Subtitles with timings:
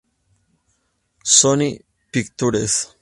[1.23, 1.77] Sony
[2.09, 2.97] Pictures